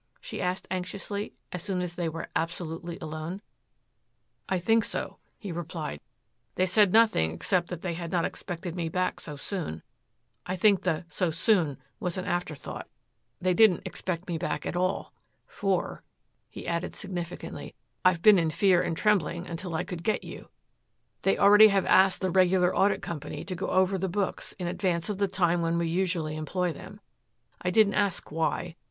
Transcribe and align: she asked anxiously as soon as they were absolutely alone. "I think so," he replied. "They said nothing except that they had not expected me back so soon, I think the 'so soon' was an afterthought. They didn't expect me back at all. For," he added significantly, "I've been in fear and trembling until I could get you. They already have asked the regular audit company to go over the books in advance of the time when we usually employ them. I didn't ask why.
she 0.19 0.41
asked 0.41 0.65
anxiously 0.71 1.31
as 1.51 1.61
soon 1.61 1.79
as 1.79 1.93
they 1.93 2.09
were 2.09 2.27
absolutely 2.35 2.97
alone. 2.99 3.39
"I 4.49 4.57
think 4.57 4.83
so," 4.83 5.19
he 5.37 5.51
replied. 5.51 6.01
"They 6.55 6.65
said 6.65 6.91
nothing 6.91 7.29
except 7.31 7.67
that 7.67 7.83
they 7.83 7.93
had 7.93 8.11
not 8.11 8.25
expected 8.25 8.75
me 8.75 8.89
back 8.89 9.19
so 9.19 9.35
soon, 9.35 9.83
I 10.43 10.55
think 10.55 10.81
the 10.81 11.05
'so 11.09 11.29
soon' 11.29 11.77
was 11.99 12.17
an 12.17 12.25
afterthought. 12.25 12.89
They 13.39 13.53
didn't 13.53 13.83
expect 13.85 14.27
me 14.27 14.39
back 14.39 14.65
at 14.65 14.75
all. 14.75 15.13
For," 15.45 16.03
he 16.49 16.65
added 16.67 16.95
significantly, 16.95 17.75
"I've 18.03 18.23
been 18.23 18.39
in 18.39 18.49
fear 18.49 18.81
and 18.81 18.97
trembling 18.97 19.45
until 19.45 19.75
I 19.75 19.83
could 19.83 20.01
get 20.01 20.23
you. 20.23 20.49
They 21.21 21.37
already 21.37 21.67
have 21.67 21.85
asked 21.85 22.21
the 22.21 22.31
regular 22.31 22.75
audit 22.75 23.03
company 23.03 23.43
to 23.43 23.53
go 23.55 23.67
over 23.69 23.99
the 23.99 24.09
books 24.09 24.53
in 24.53 24.65
advance 24.65 25.09
of 25.09 25.19
the 25.19 25.27
time 25.27 25.61
when 25.61 25.77
we 25.77 25.85
usually 25.87 26.37
employ 26.37 26.73
them. 26.73 27.01
I 27.61 27.69
didn't 27.69 27.93
ask 27.93 28.31
why. 28.31 28.73